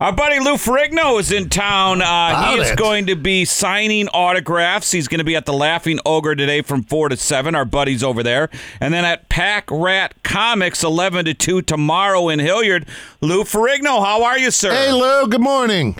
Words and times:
Our 0.00 0.12
buddy 0.12 0.38
Lou 0.38 0.54
Ferrigno 0.54 1.18
is 1.18 1.32
in 1.32 1.48
town. 1.48 2.02
Uh, 2.02 2.52
he 2.52 2.60
is 2.60 2.70
it. 2.70 2.78
going 2.78 3.06
to 3.06 3.16
be 3.16 3.44
signing 3.44 4.06
autographs. 4.10 4.92
He's 4.92 5.08
going 5.08 5.18
to 5.18 5.24
be 5.24 5.34
at 5.34 5.44
the 5.44 5.52
Laughing 5.52 5.98
Ogre 6.06 6.36
today 6.36 6.62
from 6.62 6.84
4 6.84 7.08
to 7.08 7.16
7. 7.16 7.56
Our 7.56 7.64
buddy's 7.64 8.04
over 8.04 8.22
there. 8.22 8.48
And 8.80 8.94
then 8.94 9.04
at 9.04 9.28
Pack 9.28 9.68
Rat 9.72 10.14
Comics, 10.22 10.84
11 10.84 11.24
to 11.24 11.34
2 11.34 11.62
tomorrow 11.62 12.28
in 12.28 12.38
Hilliard. 12.38 12.86
Lou 13.20 13.42
Ferrigno, 13.42 14.04
how 14.04 14.22
are 14.22 14.38
you, 14.38 14.52
sir? 14.52 14.70
Hey, 14.70 14.92
Lou. 14.92 15.26
Good 15.26 15.40
morning. 15.40 15.96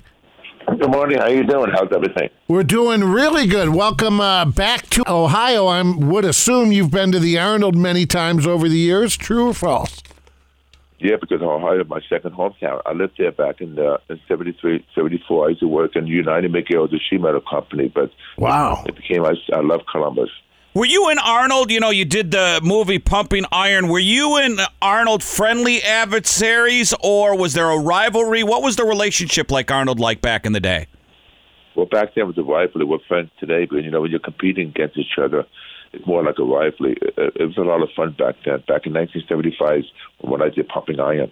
Good 0.68 0.92
morning. 0.92 1.18
How 1.18 1.24
are 1.24 1.34
you 1.34 1.42
doing? 1.42 1.72
How's 1.72 1.90
everything? 1.92 2.30
We're 2.46 2.62
doing 2.62 3.02
really 3.02 3.48
good. 3.48 3.70
Welcome 3.70 4.20
uh, 4.20 4.44
back 4.44 4.88
to 4.90 5.02
Ohio. 5.10 5.66
I 5.66 5.82
would 5.82 6.24
assume 6.24 6.70
you've 6.70 6.92
been 6.92 7.10
to 7.10 7.18
the 7.18 7.36
Arnold 7.36 7.74
many 7.74 8.06
times 8.06 8.46
over 8.46 8.68
the 8.68 8.78
years. 8.78 9.16
True 9.16 9.48
or 9.48 9.54
false? 9.54 10.04
Yeah, 11.00 11.16
because 11.20 11.40
Ohio 11.42 11.80
is 11.82 11.88
my 11.88 12.00
second 12.08 12.32
hometown. 12.32 12.80
I 12.84 12.92
lived 12.92 13.14
there 13.18 13.30
back 13.30 13.60
in 13.60 13.78
uh, 13.78 13.98
in 14.10 14.18
73, 14.26 14.84
74. 14.94 15.46
I 15.46 15.48
used 15.50 15.60
to 15.60 15.68
work 15.68 15.94
in 15.94 16.06
United 16.08 16.52
McGill, 16.52 16.90
the 16.90 16.98
sheet 17.08 17.20
metal 17.20 17.40
company, 17.40 17.90
but 17.94 18.10
Wow. 18.36 18.82
it 18.86 18.96
became 18.96 19.24
I, 19.24 19.34
I 19.54 19.60
love 19.60 19.82
Columbus. 19.90 20.30
Were 20.74 20.86
you 20.86 21.08
in 21.10 21.18
Arnold? 21.18 21.70
You 21.70 21.80
know, 21.80 21.90
you 21.90 22.04
did 22.04 22.30
the 22.30 22.60
movie 22.62 22.98
Pumping 22.98 23.44
Iron. 23.52 23.88
Were 23.88 23.98
you 23.98 24.36
in 24.38 24.58
Arnold 24.82 25.22
friendly 25.22 25.82
adversaries 25.82 26.92
or 27.02 27.36
was 27.36 27.54
there 27.54 27.70
a 27.70 27.78
rivalry? 27.78 28.42
What 28.42 28.62
was 28.62 28.76
the 28.76 28.84
relationship 28.84 29.50
like 29.50 29.70
Arnold 29.70 29.98
like 29.98 30.20
back 30.20 30.46
in 30.46 30.52
the 30.52 30.60
day? 30.60 30.86
Well, 31.74 31.86
back 31.86 32.14
then 32.14 32.22
it 32.24 32.26
was 32.26 32.38
a 32.38 32.42
rivalry. 32.42 32.84
We're 32.84 32.98
friends 33.06 33.30
today, 33.38 33.66
but 33.70 33.84
you 33.84 33.90
know 33.90 34.00
when 34.02 34.10
you're 34.10 34.20
competing 34.20 34.68
against 34.68 34.98
each 34.98 35.16
other, 35.22 35.40
it's 35.40 35.48
more 36.06 36.22
like 36.22 36.38
a 36.38 36.44
rivalry. 36.44 36.96
It, 37.00 37.46
was 37.46 37.56
a 37.56 37.62
lot 37.62 37.82
of 37.82 37.88
fun 37.96 38.14
back 38.18 38.36
then. 38.44 38.58
Back 38.66 38.86
in 38.86 38.94
1975, 38.94 39.82
when 40.20 40.42
I 40.42 40.48
did 40.50 40.68
Pumping 40.68 41.00
Iron. 41.00 41.30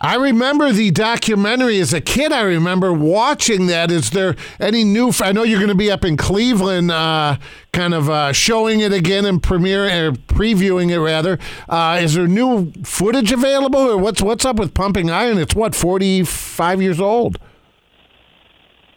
I 0.00 0.14
remember 0.14 0.70
the 0.70 0.92
documentary 0.92 1.80
as 1.80 1.92
a 1.92 2.00
kid. 2.00 2.30
I 2.30 2.42
remember 2.42 2.92
watching 2.92 3.66
that. 3.66 3.90
Is 3.90 4.10
there 4.10 4.36
any 4.60 4.84
new? 4.84 5.12
I 5.20 5.32
know 5.32 5.42
you're 5.42 5.58
going 5.58 5.70
to 5.70 5.74
be 5.74 5.90
up 5.90 6.04
in 6.04 6.16
Cleveland, 6.16 6.92
uh, 6.92 7.36
kind 7.72 7.94
of 7.94 8.08
uh, 8.08 8.32
showing 8.32 8.78
it 8.78 8.92
again 8.92 9.24
and 9.24 9.42
premiere 9.42 9.86
or 9.86 10.12
previewing 10.12 10.90
it 10.90 11.00
rather. 11.00 11.40
Uh, 11.68 11.98
is 12.00 12.14
there 12.14 12.28
new 12.28 12.70
footage 12.84 13.32
available, 13.32 13.80
or 13.80 13.98
what's 13.98 14.22
what's 14.22 14.44
up 14.44 14.56
with 14.56 14.72
Pumping 14.72 15.10
Iron? 15.10 15.36
It's 15.36 15.56
what 15.56 15.74
45 15.74 16.80
years 16.80 17.00
old. 17.00 17.40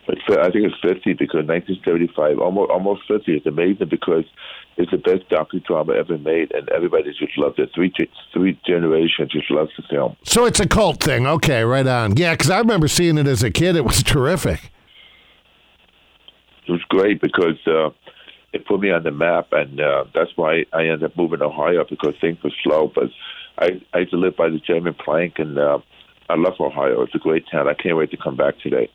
It's, 0.07 0.21
I 0.29 0.49
think 0.49 0.65
it's 0.65 0.75
50 0.81 1.13
because 1.13 1.45
1975, 1.45 2.39
almost 2.39 2.71
almost 2.71 3.01
50. 3.07 3.33
It's 3.33 3.45
amazing 3.45 3.89
because 3.89 4.25
it's 4.77 4.91
the 4.91 4.97
best 4.97 5.29
docudrama 5.29 5.95
ever 5.95 6.17
made, 6.17 6.51
and 6.53 6.67
everybody 6.69 7.11
just 7.17 7.37
loves 7.37 7.55
it. 7.57 7.69
Three 7.75 7.93
three 8.33 8.59
generations 8.65 9.31
just 9.31 9.51
loves 9.51 9.71
the 9.77 9.83
film. 9.89 10.17
So 10.23 10.45
it's 10.45 10.59
a 10.59 10.67
cult 10.67 11.03
thing. 11.03 11.27
Okay, 11.27 11.63
right 11.63 11.85
on. 11.85 12.17
Yeah, 12.17 12.33
because 12.33 12.49
I 12.49 12.59
remember 12.59 12.87
seeing 12.87 13.17
it 13.17 13.27
as 13.27 13.43
a 13.43 13.51
kid. 13.51 13.75
It 13.75 13.85
was 13.85 14.01
terrific. 14.03 14.71
It 16.67 16.71
was 16.71 16.83
great 16.89 17.21
because 17.21 17.59
uh, 17.67 17.89
it 18.53 18.65
put 18.65 18.79
me 18.79 18.91
on 18.91 19.03
the 19.03 19.11
map, 19.11 19.49
and 19.51 19.79
uh, 19.79 20.05
that's 20.13 20.31
why 20.35 20.65
I 20.73 20.83
ended 20.83 21.03
up 21.03 21.17
moving 21.17 21.39
to 21.39 21.45
Ohio 21.45 21.85
because 21.89 22.15
things 22.19 22.37
were 22.43 22.51
slow. 22.63 22.91
But 22.93 23.09
I 23.57 23.81
I 23.93 23.99
used 23.99 24.11
to 24.11 24.17
live 24.17 24.35
by 24.35 24.49
the 24.49 24.59
German 24.59 24.93
plank, 24.93 25.35
and 25.37 25.57
uh, 25.59 25.79
I 26.29 26.35
love 26.35 26.53
Ohio. 26.59 27.01
It's 27.03 27.15
a 27.15 27.19
great 27.19 27.45
town. 27.51 27.67
I 27.67 27.73
can't 27.73 27.97
wait 27.97 28.11
to 28.11 28.17
come 28.17 28.35
back 28.35 28.59
today. 28.59 28.89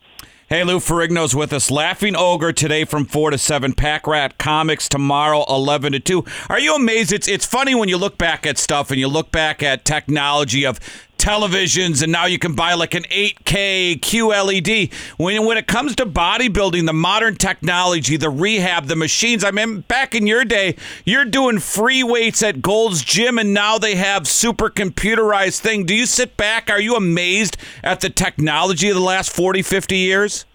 Hey, 0.49 0.63
Lou 0.63 0.79
Ferrigno's 0.79 1.35
with 1.35 1.51
us. 1.51 1.69
Laughing 1.69 2.15
Ogre 2.15 2.53
today 2.53 2.85
from 2.85 3.03
4 3.03 3.31
to 3.31 3.37
7. 3.37 3.73
Pack 3.73 4.07
Rat 4.07 4.37
Comics 4.37 4.87
tomorrow, 4.87 5.43
11 5.49 5.91
to 5.91 5.99
2. 5.99 6.23
Are 6.47 6.57
you 6.57 6.73
amazed? 6.73 7.11
It's, 7.11 7.27
it's 7.27 7.45
funny 7.45 7.75
when 7.75 7.89
you 7.89 7.97
look 7.97 8.17
back 8.17 8.45
at 8.45 8.57
stuff 8.57 8.89
and 8.89 8.97
you 8.97 9.09
look 9.09 9.29
back 9.29 9.61
at 9.61 9.83
technology 9.83 10.65
of 10.65 10.79
televisions 11.27 12.01
and 12.01 12.09
now 12.09 12.25
you 12.25 12.39
can 12.39 12.53
buy 12.53 12.73
like 12.73 12.93
an 12.93 13.03
8K 13.03 13.99
QLED. 13.99 14.93
When, 15.17 15.45
when 15.45 15.57
it 15.57 15.67
comes 15.67 15.93
to 15.97 16.05
bodybuilding, 16.05 16.85
the 16.85 16.93
modern 16.93 17.35
technology, 17.35 18.15
the 18.15 18.29
rehab, 18.29 18.85
the 18.85 18.95
machines, 18.95 19.43
I 19.43 19.51
mean, 19.51 19.81
back 19.81 20.15
in 20.15 20.25
your 20.25 20.45
day, 20.45 20.77
you're 21.03 21.25
doing 21.25 21.59
free 21.59 22.01
weights 22.01 22.41
at 22.43 22.61
Gold's 22.61 23.03
Gym 23.03 23.37
and 23.37 23.53
now 23.53 23.77
they 23.77 23.95
have 23.95 24.25
super 24.25 24.69
computerized 24.69 25.59
thing. 25.59 25.85
Do 25.85 25.93
you 25.93 26.05
sit 26.05 26.37
back? 26.37 26.69
Are 26.69 26.79
you 26.79 26.95
amazed 26.95 27.57
at 27.83 27.99
the 27.99 28.09
technology 28.09 28.87
of 28.87 28.95
the 28.95 29.01
last 29.01 29.29
40, 29.29 29.63
50 29.63 29.97
years? 29.97 30.45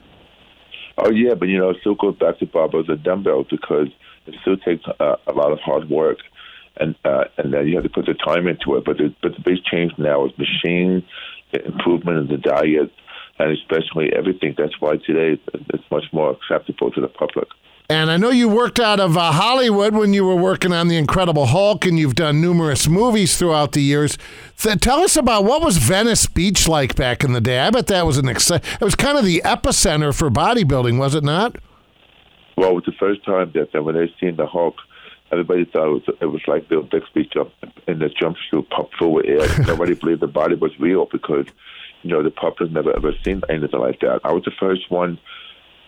Oh 0.97 1.10
yeah, 1.10 1.34
but 1.34 1.49
you 1.49 1.59
know, 1.59 1.69
it 1.69 1.77
still 1.81 1.97
goes 1.97 2.16
back 2.16 2.39
to 2.39 2.47
barbells 2.47 2.91
and 2.91 3.03
dumbbells 3.03 3.47
because 3.50 3.89
it 4.27 4.34
still 4.41 4.56
takes 4.56 4.84
uh, 4.99 5.16
a 5.27 5.33
lot 5.33 5.53
of 5.53 5.60
hard 5.60 5.91
work, 5.91 6.19
and 6.77 6.94
uh, 7.05 7.25
and 7.38 7.53
then 7.53 7.66
you 7.66 7.75
have 7.75 7.84
to 7.84 7.91
put 7.91 8.06
the 8.06 8.15
time 8.15 8.47
into 8.47 8.77
it. 8.77 8.84
But 8.84 8.99
the, 8.99 9.15
but 9.22 9.33
the 9.33 9.43
big 9.43 9.65
change 9.65 9.93
now 9.99 10.27
is 10.27 10.33
machine 10.38 11.05
improvement 11.53 12.19
in 12.19 12.27
the 12.28 12.38
diet, 12.38 12.91
and 13.38 13.53
especially 13.53 14.12
everything. 14.15 14.55
That's 14.56 14.81
why 14.81 14.97
today 14.97 15.41
it's, 15.55 15.84
much 15.91 16.05
more 16.12 16.31
acceptable 16.31 16.91
to 16.93 17.00
the 17.00 17.09
public. 17.09 17.49
And 17.91 18.10
I 18.10 18.16
know 18.16 18.31
you 18.31 18.49
worked 18.49 18.81
out 18.81 19.00
of 19.00 19.19
uh, 19.19 19.33
Hollywood 19.33 19.94
when 19.94 20.15
you 20.15 20.25
were 20.25 20.37
working 20.37 20.72
on 20.72 20.88
The 20.88 20.97
Incredible 20.97 21.47
Hulk, 21.47 21.84
and 21.84 21.99
you've 21.99 22.15
done 22.15 22.41
numerous 22.41 22.89
movies 22.89 23.37
throughout 23.37 23.72
the 23.72 23.83
years. 23.83 24.16
Th- 24.56 24.78
tell 24.78 25.00
us 25.00 25.16
about 25.16 25.44
what 25.44 25.62
was 25.62 25.77
Venice 25.77 26.25
Beach 26.27 26.66
like 26.66 26.94
back 26.94 27.22
in 27.22 27.34
the 27.34 27.41
day. 27.43 27.59
I 27.59 27.69
bet 27.69 27.89
that 27.89 28.06
was 28.06 28.16
an 28.16 28.25
exci- 28.25 28.65
it 28.81 28.84
was 28.84 28.94
kind 28.94 29.19
of 29.19 29.27
the 29.27 29.43
epicenter 29.44 30.16
for 30.16 30.31
bodybuilding, 30.31 30.99
was 30.99 31.15
it 31.15 31.25
not? 31.25 31.56
Well, 32.56 32.71
it 32.71 32.75
was 32.75 32.84
the 32.87 32.93
first 32.99 33.25
time 33.27 33.50
that, 33.54 33.72
that 33.72 33.83
when 33.83 33.94
they 33.94 34.10
seen 34.19 34.37
the 34.37 34.47
Hulk, 34.47 34.77
everybody 35.32 35.65
thought 35.65 35.87
it 35.87 36.06
was 36.06 36.16
it 36.20 36.26
was 36.26 36.43
like 36.47 36.69
Bill 36.69 36.82
Bixby 36.82 37.28
jump 37.32 37.53
in 37.88 37.98
the 37.98 38.09
jumpsuit 38.09 38.66
full 38.98 39.12
with 39.15 39.26
air. 39.26 39.48
Nobody 39.66 39.94
believed 39.94 40.20
the 40.20 40.26
body 40.26 40.54
was 40.54 40.78
real 40.78 41.06
because 41.10 41.47
you 42.03 42.10
know 42.10 42.22
the 42.22 42.31
public 42.31 42.70
never 42.70 42.94
ever 42.94 43.12
seen 43.25 43.42
anything 43.48 43.81
like 43.81 44.00
that. 44.00 44.21
I 44.25 44.32
was 44.32 44.44
the 44.44 44.53
first 44.60 44.91
one 44.91 45.19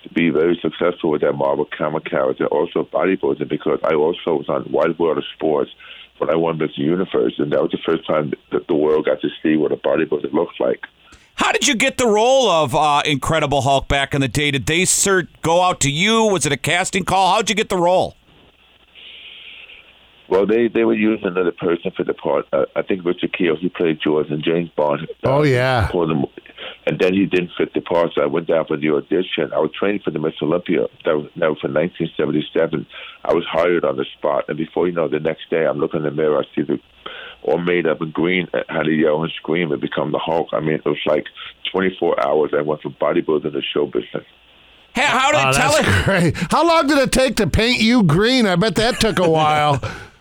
to 0.03 0.09
be 0.11 0.31
very 0.31 0.59
successful 0.61 1.11
with 1.11 1.23
that 1.23 1.35
Marvel 1.35 1.67
camera 1.67 2.01
character, 2.01 2.47
also 2.47 2.85
bodybuilding 2.85 3.49
because 3.49 3.81
I 3.85 3.95
also 3.95 4.37
was 4.37 4.49
on 4.49 4.71
Wide 4.71 4.99
World 4.99 5.19
of 5.19 5.25
Sports 5.35 5.71
when 6.19 6.31
I 6.31 6.37
won 6.37 6.59
Mr. 6.59 6.79
Universe, 6.79 7.35
and 7.39 7.53
that 7.53 7.61
was 7.61 7.71
the 7.71 7.79
first 7.85 8.07
time 8.07 8.33
that 8.53 8.67
the 8.69 8.75
world 8.75 9.07
got 9.07 9.21
to 9.23 9.29
see 9.43 9.57
what 9.57 9.73
a 9.73 9.77
bodybuilder 9.77 10.33
looks 10.33 10.61
like. 10.61 10.85
How 11.37 11.51
did 11.51 11.67
you 11.67 11.75
get 11.75 11.97
the 11.99 12.07
role 12.07 12.49
of 12.49 12.75
uh, 12.75 13.03
Incredible 13.05 13.63
Hulk 13.63 13.89
back 13.89 14.15
in 14.15 14.21
the 14.21 14.29
day? 14.29 14.53
Did 14.53 14.67
they 14.67 14.85
sir, 14.85 15.27
go 15.43 15.63
out 15.63 15.81
to 15.81 15.91
you? 15.91 16.27
Was 16.27 16.47
it 16.47 16.53
a 16.53 16.57
casting 16.57 17.05
call? 17.05 17.35
How'd 17.35 17.49
you 17.51 17.57
get 17.57 17.69
the 17.71 17.77
role? 17.77 18.15
Well, 20.29 20.47
they 20.47 20.69
they 20.69 20.85
were 20.85 20.95
using 20.95 21.27
another 21.27 21.53
person 21.53 21.91
for 21.97 22.03
the 22.05 22.15
part. 22.15 22.47
Uh, 22.53 22.65
I 22.75 22.83
think 22.83 23.05
Richard 23.05 23.37
Kiel, 23.37 23.57
he 23.57 23.69
played 23.69 23.99
George, 24.03 24.31
and 24.31 24.43
James 24.43 24.71
Bond. 24.77 25.03
uh, 25.23 25.29
Oh, 25.29 25.43
yeah. 25.43 25.89
pulled 25.93 26.11
him, 26.11 26.25
and 26.87 26.99
then 26.99 27.13
he 27.13 27.27
didn't 27.27 27.51
fit 27.59 27.75
the 27.75 27.83
part, 27.83 28.13
so 28.15 28.23
I 28.23 28.27
went 28.27 28.47
down 28.47 28.65
for 28.67 28.77
the 28.79 28.89
audition. 28.91 29.53
I 29.53 29.59
was 29.59 29.71
training 29.79 30.01
for 30.03 30.11
the 30.11 30.19
Miss 30.19 30.33
Olympia. 30.41 30.87
That 31.05 31.17
was, 31.19 31.27
that 31.37 31.49
was 31.51 31.59
for 31.61 31.69
1977. 31.69 32.87
I 33.25 33.35
was 33.35 33.45
hired 33.51 33.85
on 33.85 33.97
the 33.97 34.07
spot, 34.17 34.45
and 34.49 34.57
before 34.57 34.87
you 34.89 34.95
know, 34.95 35.09
the 35.09 35.21
next 35.21 35.51
day 35.51 35.67
I'm 35.67 35.79
looking 35.79 35.99
in 36.01 36.05
the 36.05 36.11
mirror, 36.11 36.39
I 36.39 36.45
see 36.55 36.63
the 36.63 36.79
all 37.43 37.59
made 37.59 37.87
up 37.87 38.01
in 38.01 38.11
green, 38.11 38.49
uh, 38.55 38.61
had 38.71 38.85
to 38.85 38.93
yell 38.93 39.23
and 39.23 39.31
scream 39.37 39.71
and 39.73 39.81
become 39.81 40.11
the 40.13 40.19
Hulk. 40.19 40.49
I 40.55 40.61
mean, 40.61 40.77
it 40.77 40.85
was 40.87 40.97
like 41.05 41.27
24 41.71 42.19
hours. 42.25 42.53
I 42.57 42.63
went 42.63 42.81
from 42.81 42.95
bodybuilding 42.95 43.53
to 43.53 43.61
show 43.61 43.85
business. 43.85 44.25
Hey, 44.95 45.03
how 45.05 45.31
did 45.31 45.45
Oh, 45.49 45.53
tell 45.53 45.75
it? 45.77 46.05
great. 46.07 46.37
How 46.51 46.67
long 46.67 46.87
did 46.87 46.97
it 46.97 47.13
take 47.13 47.37
to 47.37 47.47
paint 47.47 47.83
you 47.83 48.03
green? 48.05 48.47
I 48.47 48.57
bet 48.57 48.77
that 48.77 48.99
took 49.01 49.19
a 49.19 49.29
while. 49.29 49.83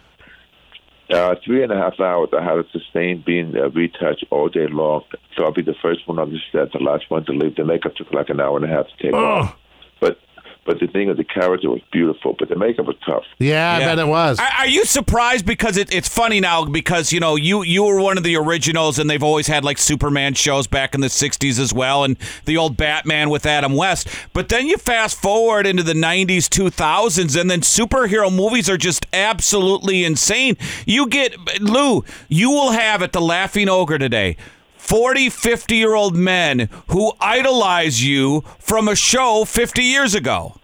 Uh, 1.23 1.35
three 1.45 1.63
and 1.63 1.71
a 1.71 1.77
half 1.77 2.01
hours. 2.01 2.27
I 2.37 2.43
had 2.43 2.55
to 2.55 2.65
sustained 2.77 3.23
being 3.23 3.55
uh, 3.55 3.69
retouched 3.69 4.25
all 4.29 4.49
day 4.49 4.67
long. 4.67 5.03
So 5.37 5.45
I'll 5.45 5.53
be 5.53 5.61
the 5.61 5.75
first 5.81 6.05
one 6.05 6.19
on 6.19 6.33
the 6.33 6.39
set, 6.51 6.73
the 6.73 6.79
last 6.83 7.09
one 7.09 7.23
to 7.25 7.31
leave. 7.31 7.55
The 7.55 7.63
makeup 7.63 7.95
took 7.95 8.11
like 8.11 8.29
an 8.29 8.41
hour 8.41 8.57
and 8.57 8.65
a 8.65 8.67
half 8.67 8.87
to 8.87 9.03
take 9.03 9.13
off. 9.13 9.55
But 10.01 10.19
but 10.65 10.79
the 10.79 10.87
thing 10.87 11.09
is, 11.09 11.17
the 11.17 11.23
character 11.23 11.69
was 11.69 11.81
beautiful, 11.91 12.35
but 12.39 12.49
the 12.49 12.55
makeup 12.55 12.85
was 12.85 12.95
tough. 13.05 13.23
Yeah, 13.39 13.73
I 13.73 13.79
bet 13.79 13.99
it 13.99 14.07
was. 14.07 14.39
Are, 14.39 14.49
are 14.59 14.67
you 14.67 14.85
surprised 14.85 15.45
because 15.45 15.75
it, 15.77 15.93
it's 15.93 16.07
funny 16.07 16.39
now 16.39 16.65
because 16.65 17.11
you 17.11 17.19
know 17.19 17.35
you 17.35 17.63
you 17.63 17.83
were 17.83 17.99
one 17.99 18.17
of 18.17 18.23
the 18.23 18.37
originals 18.37 18.97
and 18.97 19.09
they've 19.09 19.23
always 19.23 19.47
had 19.47 19.65
like 19.65 19.77
Superman 19.77 20.33
shows 20.33 20.67
back 20.67 20.95
in 20.95 21.01
the 21.01 21.07
'60s 21.07 21.59
as 21.59 21.73
well 21.73 22.03
and 22.03 22.17
the 22.45 22.57
old 22.57 22.77
Batman 22.77 23.29
with 23.29 23.45
Adam 23.45 23.73
West. 23.73 24.07
But 24.31 24.49
then 24.49 24.67
you 24.67 24.77
fast 24.77 25.21
forward 25.21 25.67
into 25.67 25.83
the 25.83 25.93
'90s, 25.93 26.47
2000s, 26.47 27.39
and 27.39 27.51
then 27.51 27.61
superhero 27.61 28.33
movies 28.33 28.69
are 28.69 28.77
just 28.77 29.05
absolutely 29.11 30.05
insane. 30.05 30.55
You 30.85 31.07
get 31.07 31.35
Lou, 31.61 32.05
you 32.29 32.49
will 32.49 32.71
have 32.71 33.01
at 33.01 33.11
the 33.11 33.21
Laughing 33.21 33.67
Ogre 33.67 33.99
today. 33.99 34.37
40, 34.83 35.29
50 35.29 35.75
year 35.75 35.95
old 35.95 36.15
men 36.15 36.67
who 36.89 37.13
idolize 37.21 38.03
you 38.05 38.41
from 38.59 38.89
a 38.89 38.95
show 38.95 39.45
50 39.45 39.81
years 39.81 40.13
ago. 40.13 40.55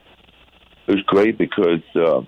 It 0.88 0.92
was 0.92 1.04
great 1.04 1.38
because 1.38 1.82
uh, 1.96 2.22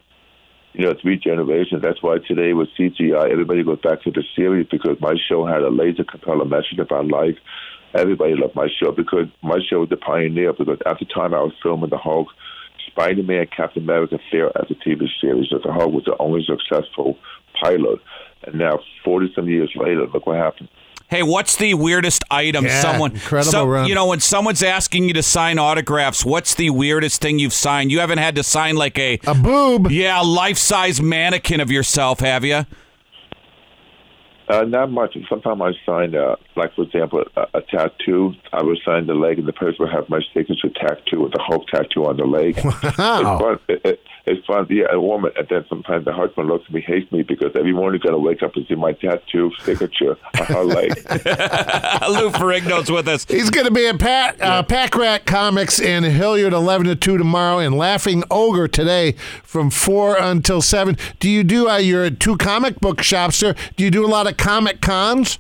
you 0.72 0.86
know 0.86 0.96
three 1.02 1.18
generations. 1.18 1.82
That's 1.82 2.02
why 2.02 2.20
today 2.26 2.54
with 2.54 2.70
CGI, 2.80 3.30
everybody 3.30 3.64
goes 3.64 3.82
back 3.82 4.02
to 4.04 4.12
the 4.12 4.24
series 4.36 4.68
because 4.72 5.02
my 5.02 5.16
show 5.28 5.46
had 5.46 5.64
a 5.64 5.70
laser 5.70 6.06
compelling 6.06 6.50
message 6.50 6.80
about 6.80 7.08
life. 7.08 7.36
Everybody 7.94 8.36
loved 8.36 8.56
my 8.56 8.70
show 8.82 8.94
because 8.94 9.28
my 9.44 9.60
show 9.70 9.82
was 9.82 9.90
the 9.90 9.98
pioneer. 9.98 10.54
Because 10.54 10.80
at 10.86 10.98
the 10.98 11.06
time 11.06 11.34
I 11.34 11.42
was 11.42 11.54
filming 11.62 11.90
the 11.90 11.98
Hulk, 11.98 12.30
Spider 12.88 13.22
Man, 13.22 13.48
Captain 13.56 13.84
America 13.84 14.18
failed 14.32 14.54
as 14.56 14.72
a 14.72 14.76
TV 14.76 15.08
series. 15.20 15.50
So 15.50 15.60
the 15.62 15.74
Hulk 15.74 15.92
was 15.92 16.06
the 16.06 16.16
only 16.20 16.46
successful 16.48 17.18
pilot. 17.62 18.00
And 18.44 18.56
now, 18.56 18.80
forty 19.04 19.30
some 19.36 19.50
years 19.50 19.74
later, 19.76 20.08
look 20.08 20.26
what 20.26 20.38
happened. 20.38 20.70
Hey, 21.12 21.24
what's 21.24 21.58
the 21.58 21.74
weirdest 21.74 22.24
item 22.32 22.64
Yeah, 22.66 22.80
someone 22.82 23.12
incredible 23.12 23.52
some- 23.52 23.68
run. 23.68 23.86
you 23.86 23.94
know 23.94 24.06
when 24.06 24.22
someone's 24.22 24.64
asking 24.64 25.10
you 25.10 25.14
to 25.16 25.22
sign 25.22 25.60
autographs, 25.60 26.24
what's 26.24 26.56
the 26.56 26.70
weirdest 26.70 27.20
thing 27.20 27.38
you've 27.38 27.54
signed? 27.54 27.92
You 27.92 28.00
haven't 28.00 28.20
had 28.20 28.34
to 28.36 28.44
sign 28.44 28.78
like 28.78 28.98
a 28.98 29.20
A 29.28 29.36
boob. 29.36 29.92
yeah, 29.92 30.22
life-size 30.22 31.02
mannequin 31.02 31.60
of 31.60 31.70
yourself, 31.70 32.22
have 32.22 32.46
you? 32.46 32.66
Uh, 34.52 34.64
not 34.66 34.92
much. 34.92 35.16
Sometimes 35.30 35.62
I 35.62 35.72
sign, 35.86 36.14
uh, 36.14 36.36
like 36.58 36.76
for 36.76 36.84
example, 36.84 37.24
a, 37.38 37.48
a 37.54 37.62
tattoo. 37.62 38.34
I 38.52 38.62
would 38.62 38.80
sign 38.84 39.08
the 39.08 39.14
leg, 39.14 39.40
and 39.40 39.48
the 39.48 39.54
person 39.54 39.78
would 39.80 39.94
have 39.94 40.10
my 40.10 40.20
signature 40.34 40.68
tattoo 40.76 41.22
with 41.22 41.32
the 41.32 41.42
Hulk 41.42 41.68
tattoo 41.68 42.06
on 42.06 42.18
the 42.18 42.26
leg. 42.26 42.58
It's 42.58 42.96
fun. 42.96 43.60
It, 43.70 43.82
it, 43.86 44.00
it's 44.26 44.46
fun. 44.46 44.68
Yeah, 44.70 44.86
a 44.92 45.00
woman, 45.00 45.32
and 45.38 45.48
then 45.50 45.66
sometimes 45.70 46.06
the 46.06 46.14
husband 46.14 46.48
looks 46.48 46.66
at 46.68 46.74
me, 46.74 46.82
hates 46.82 47.12
me 47.12 47.24
because 47.24 47.52
every 47.56 47.74
morning 47.74 48.00
he's 48.00 48.04
going 48.10 48.22
to 48.22 48.28
wake 48.28 48.44
up 48.44 48.56
and 48.56 48.66
see 48.68 48.76
my 48.76 48.92
tattoo 48.94 49.52
signature 49.62 50.18
on 50.40 50.46
her 50.46 50.64
leg. 50.64 50.90
Lou 52.10 52.30
Ferrigno's 52.30 52.92
with 52.92 53.08
us. 53.08 53.26
He's 53.26 53.50
going 53.50 53.66
to 53.66 53.72
be 53.72 53.88
at 53.88 54.00
Pat, 54.00 54.40
uh, 54.42 54.64
Pack 54.64 54.96
Rat 54.96 55.26
Comics 55.26 55.80
in 55.80 56.04
Hilliard, 56.04 56.54
11 56.54 56.88
to 56.88 56.96
2 56.96 57.18
tomorrow, 57.18 57.60
and 57.60 57.78
Laughing 57.78 58.24
Ogre 58.30 58.68
today 58.68 59.14
from 59.44 59.70
4 59.70 60.18
until 60.18 60.62
7. 60.62 60.98
Do 61.20 61.30
you 61.30 61.44
do, 61.44 61.70
uh, 61.70 61.78
you're 61.78 62.06
at 62.06 62.20
two 62.20 62.38
comic 62.38 62.80
book 62.80 63.02
shops, 63.02 63.38
sir. 63.38 63.56
Do 63.76 63.84
you 63.84 63.92
do 63.92 64.06
a 64.06 64.08
lot 64.08 64.28
of 64.28 64.38
comic 64.42 64.82
cons? 64.82 65.38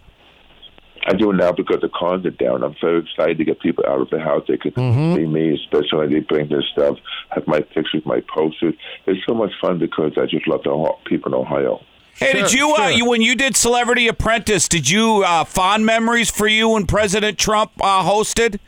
I 1.07 1.13
do 1.13 1.31
it 1.31 1.35
now 1.37 1.51
because 1.51 1.81
the 1.81 1.89
cons 1.89 2.25
are 2.27 2.29
down. 2.31 2.63
I'm 2.63 2.75
so 2.79 2.97
excited 2.97 3.39
to 3.39 3.43
get 3.43 3.59
people 3.59 3.83
out 3.87 4.01
of 4.01 4.09
the 4.11 4.19
house. 4.19 4.43
They 4.47 4.57
could 4.57 4.75
see 4.75 5.25
me, 5.25 5.55
especially 5.55 5.97
when 5.97 6.13
they 6.13 6.19
bring 6.19 6.47
their 6.49 6.61
stuff, 6.61 6.97
have 7.31 7.47
my 7.47 7.59
pictures, 7.61 8.03
my 8.05 8.21
posters. 8.33 8.75
It's 9.07 9.19
so 9.27 9.33
much 9.33 9.51
fun 9.59 9.79
because 9.79 10.11
I 10.17 10.27
just 10.27 10.47
love 10.47 10.61
the 10.63 10.69
Ohio- 10.69 10.99
people 11.05 11.33
in 11.33 11.39
Ohio. 11.41 11.81
Hey, 12.17 12.33
did 12.33 12.51
Sure, 12.51 12.59
you, 12.59 12.75
uh, 12.75 12.87
you 12.89 13.05
when 13.09 13.21
you 13.23 13.33
did 13.35 13.55
Celebrity 13.55 14.07
Apprentice? 14.07 14.67
Did 14.69 14.87
you 14.91 15.23
uh, 15.25 15.43
fond 15.43 15.87
memories 15.87 16.29
for 16.29 16.45
you 16.47 16.69
when 16.69 16.85
President 16.85 17.39
Trump 17.39 17.71
uh, 17.81 18.03
hosted? 18.07 18.59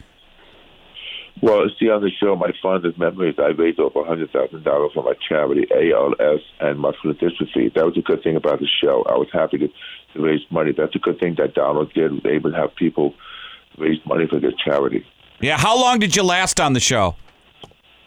Well, 1.42 1.66
see 1.78 1.90
on 1.90 2.02
the 2.02 2.10
show, 2.10 2.36
my 2.38 2.52
fondest 2.62 2.98
memories, 2.98 3.36
I 3.38 3.48
raised 3.50 3.78
over 3.80 4.00
$100,000 4.02 4.94
for 4.94 5.04
my 5.04 5.14
charity, 5.28 5.68
ALS 5.92 6.40
and 6.62 6.80
muscular 6.80 7.16
dystrophy. 7.16 7.74
That 7.74 7.86
was 7.86 7.98
a 7.98 8.02
good 8.02 8.24
thing 8.24 8.38
about 8.38 8.60
the 8.60 8.68
show. 8.82 9.04
I 9.10 9.18
was 9.18 9.28
happy 9.34 9.58
to, 9.58 9.68
to 10.14 10.22
raise 10.22 10.42
money. 10.50 10.72
That's 10.76 10.96
a 10.96 11.00
good 11.00 11.20
thing 11.20 11.36
that 11.38 11.54
Donald 11.54 11.94
did, 11.94 12.12
was 12.12 12.26
able 12.26 12.52
to 12.52 12.58
have 12.58 12.76
people 12.76 13.14
raise 13.78 14.00
money 14.06 14.28
for 14.28 14.40
their 14.40 14.52
charity. 14.64 15.06
Yeah. 15.40 15.58
How 15.58 15.76
long 15.80 16.00
did 16.00 16.16
you 16.16 16.24
last 16.24 16.60
on 16.60 16.74
the 16.74 16.80
show? 16.80 17.16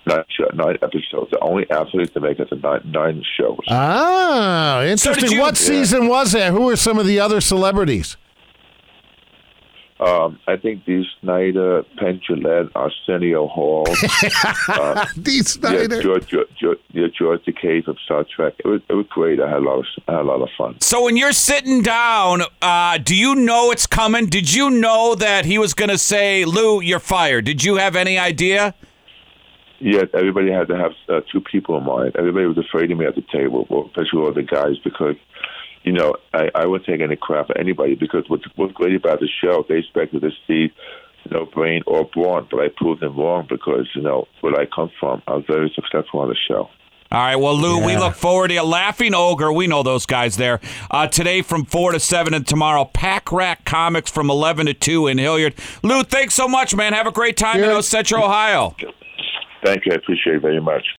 Nine, 0.06 0.24
show, 0.28 0.48
nine 0.54 0.76
episodes. 0.82 1.30
The 1.32 1.40
only 1.40 1.68
athlete 1.70 2.12
to 2.14 2.20
make 2.20 2.38
it 2.38 2.48
to 2.50 2.56
nine, 2.56 2.80
nine 2.84 3.24
shows. 3.36 3.58
Ah, 3.68 4.82
interesting. 4.84 5.32
you- 5.32 5.40
what 5.40 5.58
Yeah. 5.60 5.66
season 5.66 6.06
was 6.08 6.32
that? 6.32 6.52
Who 6.52 6.62
were 6.62 6.76
some 6.76 6.98
of 6.98 7.06
the 7.06 7.18
other 7.18 7.40
celebrities? 7.40 8.16
Um, 9.98 10.38
I 10.46 10.56
think 10.58 10.84
Dee 10.84 11.06
Snider, 11.20 11.82
Penn 11.96 12.20
Jillette, 12.28 12.70
Arsenio 12.74 13.46
Hall, 13.46 13.84
Dee 15.22 15.36
yeah, 15.36 15.42
Snider. 15.42 16.02
George, 16.02 16.26
George, 16.26 16.48
George, 16.60 16.78
yeah, 16.92 17.06
George 17.16 17.42
Takei 17.44 17.86
of 17.88 17.98
Star 18.04 18.24
Trek. 18.24 18.54
It 18.58 18.68
was, 18.68 18.82
it 18.90 18.92
was 18.92 19.06
great. 19.08 19.40
I 19.40 19.48
had 19.48 19.58
a 19.58 19.60
lot 19.60 19.78
of, 19.78 19.86
I 20.06 20.12
had 20.12 20.20
a 20.20 20.24
lot 20.24 20.42
of 20.42 20.50
fun. 20.58 20.78
So 20.80 21.04
when 21.04 21.16
you're 21.16 21.32
sitting 21.32 21.80
down, 21.80 22.42
uh, 22.60 22.98
do 22.98 23.16
you 23.16 23.34
know 23.34 23.70
it's 23.70 23.86
coming? 23.86 24.26
Did 24.26 24.52
you 24.52 24.68
know 24.68 25.14
that 25.14 25.46
he 25.46 25.56
was 25.56 25.72
going 25.72 25.90
to 25.90 25.98
say, 25.98 26.44
"Lou, 26.44 26.82
you're 26.82 27.00
fired"? 27.00 27.46
Did 27.46 27.64
you 27.64 27.76
have 27.76 27.96
any 27.96 28.18
idea? 28.18 28.74
Yes, 29.78 30.06
everybody 30.14 30.50
had 30.50 30.68
to 30.68 30.76
have 30.76 30.92
uh, 31.08 31.20
two 31.30 31.40
people 31.40 31.76
in 31.78 31.84
mind. 31.84 32.16
Everybody 32.16 32.46
was 32.46 32.58
afraid 32.58 32.90
of 32.90 32.98
me 32.98 33.06
at 33.06 33.14
the 33.14 33.24
table, 33.32 33.66
especially 33.88 34.20
all 34.20 34.32
the 34.32 34.42
guys, 34.42 34.78
because 34.82 35.16
you 35.86 35.92
know 35.92 36.14
I, 36.34 36.50
I 36.54 36.66
wouldn't 36.66 36.86
take 36.86 37.00
any 37.00 37.16
crap 37.16 37.46
from 37.46 37.56
anybody. 37.58 37.94
Because 37.94 38.24
what's, 38.28 38.44
what's 38.56 38.74
great 38.74 38.94
about 38.96 39.20
the 39.20 39.28
show, 39.42 39.64
they 39.68 39.78
expected 39.78 40.20
to 40.20 40.30
see 40.46 40.70
you 41.24 41.30
know 41.30 41.46
brain 41.46 41.82
or 41.86 42.04
brawn, 42.12 42.46
but 42.50 42.60
I 42.60 42.68
proved 42.76 43.00
them 43.00 43.16
wrong 43.16 43.46
because 43.48 43.88
you 43.94 44.02
know 44.02 44.26
where 44.42 44.54
I 44.60 44.66
come 44.66 44.90
from, 45.00 45.22
I 45.26 45.36
was 45.36 45.44
very 45.48 45.72
successful 45.74 46.20
on 46.20 46.28
the 46.28 46.36
show. 46.48 46.68
All 47.12 47.20
right, 47.20 47.36
well, 47.36 47.56
Lou, 47.56 47.86
we 47.86 47.96
look 47.96 48.16
forward 48.16 48.48
to 48.48 48.54
you. 48.54 48.62
Laughing 48.64 49.14
Ogre, 49.14 49.52
we 49.52 49.68
know 49.68 49.84
those 49.84 50.06
guys 50.06 50.36
there. 50.36 50.58
Uh, 50.90 51.06
today 51.06 51.40
from 51.40 51.64
4 51.64 51.92
to 51.92 52.00
7 52.00 52.34
and 52.34 52.44
tomorrow, 52.44 52.84
Pack 52.84 53.30
Rat 53.30 53.64
Comics 53.64 54.10
from 54.10 54.28
11 54.28 54.66
to 54.66 54.74
2 54.74 55.06
in 55.06 55.18
Hilliard. 55.18 55.54
Lou, 55.84 56.02
thanks 56.02 56.34
so 56.34 56.48
much, 56.48 56.74
man. 56.74 56.92
Have 56.94 57.06
a 57.06 57.12
great 57.12 57.36
time 57.36 57.58
in 57.58 57.62
Yeah. 57.62 57.74
North 57.74 57.84
Central 57.84 58.24
Ohio. 58.24 58.74
Thank 59.64 59.86
you. 59.86 59.92
I 59.92 59.94
appreciate 59.94 60.36
it 60.36 60.42
very 60.42 60.60
much. 60.60 60.84